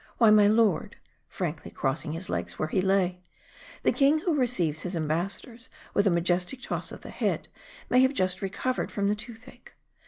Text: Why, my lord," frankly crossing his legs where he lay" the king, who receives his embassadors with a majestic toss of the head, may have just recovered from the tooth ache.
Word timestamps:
Why, 0.17 0.31
my 0.31 0.47
lord," 0.47 0.95
frankly 1.27 1.69
crossing 1.69 2.13
his 2.13 2.27
legs 2.27 2.57
where 2.57 2.69
he 2.69 2.81
lay" 2.81 3.21
the 3.83 3.91
king, 3.91 4.17
who 4.21 4.33
receives 4.35 4.81
his 4.81 4.95
embassadors 4.95 5.69
with 5.93 6.07
a 6.07 6.09
majestic 6.09 6.63
toss 6.63 6.91
of 6.91 7.01
the 7.01 7.11
head, 7.11 7.49
may 7.87 7.99
have 8.01 8.15
just 8.15 8.41
recovered 8.41 8.89
from 8.91 9.09
the 9.09 9.15
tooth 9.15 9.47
ache. 9.47 9.75